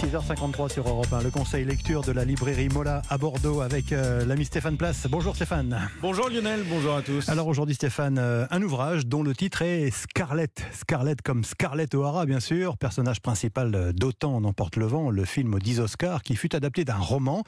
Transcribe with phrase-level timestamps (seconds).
[0.00, 4.24] 6h53 sur Europe 1, le conseil lecture de la librairie Mola à Bordeaux avec euh,
[4.24, 5.06] l'ami Stéphane Place.
[5.10, 5.78] Bonjour Stéphane.
[6.00, 7.28] Bonjour Lionel, bonjour à tous.
[7.28, 10.64] Alors aujourd'hui Stéphane, euh, un ouvrage dont le titre est Scarlett.
[10.72, 15.58] Scarlett comme Scarlett O'Hara bien sûr, personnage principal d'Autant n'emporte le vent, le film aux
[15.58, 17.44] 10 Oscars qui fut adapté d'un roman,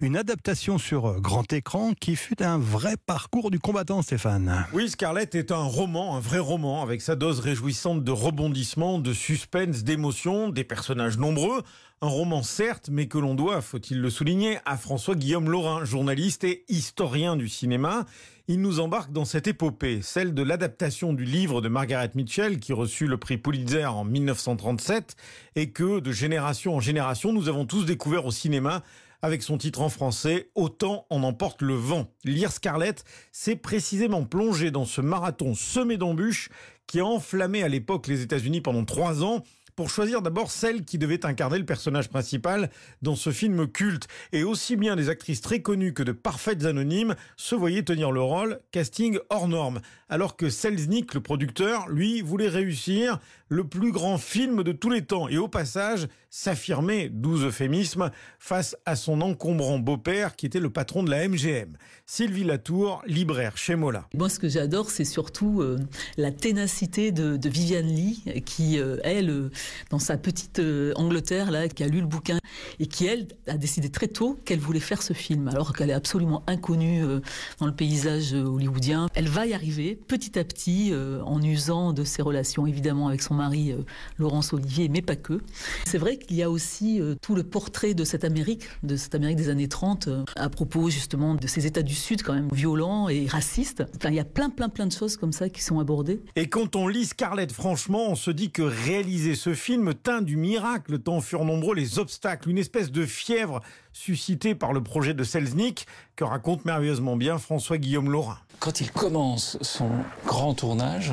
[0.00, 4.64] une adaptation sur grand écran qui fut un vrai parcours du combattant Stéphane.
[4.72, 9.12] Oui, Scarlett est un roman, un vrai roman avec sa dose réjouissante de rebondissements, de
[9.12, 11.62] suspense, d'émotions, des personnages nombreux.
[12.02, 16.64] Un roman certes, mais que l'on doit, faut-il le souligner, à François-Guillaume Laurin, journaliste et
[16.70, 18.06] historien du cinéma.
[18.48, 22.72] Il nous embarque dans cette épopée, celle de l'adaptation du livre de Margaret Mitchell qui
[22.72, 25.14] reçut le prix Pulitzer en 1937
[25.56, 28.82] et que de génération en génération nous avons tous découvert au cinéma
[29.20, 32.06] avec son titre en français Autant en emporte le vent.
[32.24, 36.48] Lire Scarlett, c'est précisément plonger dans ce marathon semé d'embûches
[36.86, 39.44] qui a enflammé à l'époque les États-Unis pendant trois ans
[39.80, 42.68] pour choisir d'abord celle qui devait incarner le personnage principal
[43.00, 44.08] dans ce film culte.
[44.30, 48.20] Et aussi bien des actrices très connues que de parfaites anonymes se voyaient tenir le
[48.20, 49.80] rôle, casting hors norme.
[50.10, 55.02] Alors que Selznick, le producteur, lui, voulait réussir le plus grand film de tous les
[55.02, 60.70] temps et au passage s'affirmer, doux euphémisme, face à son encombrant beau-père qui était le
[60.70, 61.76] patron de la MGM.
[62.06, 64.08] Sylvie Latour, libraire chez Mola.
[64.14, 65.78] Moi, ce que j'adore, c'est surtout euh,
[66.16, 69.50] la ténacité de, Viviane Lee, qui, euh, elle, euh,
[69.90, 72.38] dans sa petite euh, Angleterre, là, qui a lu le bouquin
[72.78, 75.94] et qui, elle, a décidé très tôt qu'elle voulait faire ce film, alors qu'elle est
[75.94, 77.20] absolument inconnue euh,
[77.58, 79.08] dans le paysage euh, hollywoodien.
[79.14, 80.92] Elle va y arriver petit à petit
[81.24, 83.74] en usant de ses relations, évidemment, avec son mari
[84.18, 85.40] Laurence Olivier, mais pas que.
[85.84, 89.36] C'est vrai qu'il y a aussi tout le portrait de cette Amérique, de cette Amérique
[89.36, 93.26] des années 30, à propos justement de ces États du Sud quand même violents et
[93.26, 93.84] racistes.
[93.96, 96.20] Enfin, il y a plein, plein, plein de choses comme ça qui sont abordées.
[96.36, 100.36] Et quand on lit Scarlett, franchement, on se dit que réaliser ce film teint du
[100.36, 103.60] miracle, tant furent nombreux les obstacles, une espèce de fièvre
[103.92, 105.86] suscitée par le projet de Selznick
[106.16, 108.38] que raconte merveilleusement bien François-Guillaume Laurin.
[108.58, 109.90] Quand il commence son
[110.26, 111.12] grand tournage,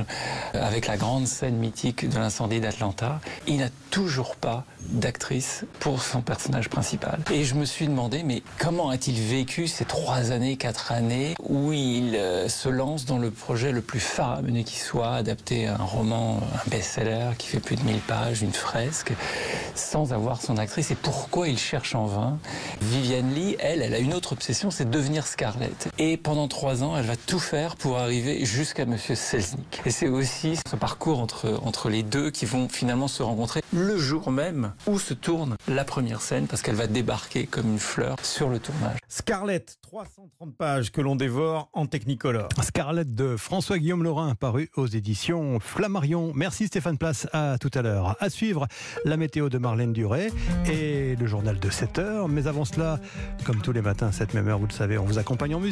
[0.53, 6.21] avec la grande scène mythique de l'incendie d'Atlanta, il n'a toujours pas d'actrice pour son
[6.21, 7.19] personnage principal.
[7.31, 11.71] Et je me suis demandé, mais comment a-t-il vécu ces trois années, quatre années, où
[11.73, 16.39] il euh, se lance dans le projet le plus faramineux qui soit, adapter un roman,
[16.53, 19.13] un best-seller qui fait plus de 1000 pages, une fresque,
[19.75, 22.39] sans avoir son actrice, et pourquoi il cherche en vain?
[22.81, 25.89] Viviane Lee, elle, elle a une autre obsession, c'est devenir Scarlett.
[25.97, 29.81] Et pendant trois ans, elle va tout faire pour arriver jusqu'à Monsieur Selznick.
[29.85, 33.97] Et c'est aussi ce parcours entre, entre les deux qui vont finalement se rencontrer le
[33.97, 38.17] jour même où se tourne la première scène, parce qu'elle va débarquer comme une fleur
[38.23, 38.97] sur le tournage.
[39.07, 42.49] Scarlett, 330 pages que l'on dévore en Technicolor.
[42.61, 46.31] Scarlett de François-Guillaume Laurin, paru aux éditions Flammarion.
[46.35, 48.15] Merci Stéphane Place, à tout à l'heure.
[48.19, 48.67] À suivre,
[49.05, 50.31] la météo de Marlène Duré
[50.65, 52.27] et le journal de 7 heures.
[52.27, 52.99] Mais avant cela,
[53.45, 55.59] comme tous les matins, à cette même heure, vous le savez, on vous accompagne en
[55.59, 55.67] musique.